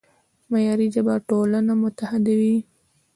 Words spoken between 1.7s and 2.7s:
متحدوي.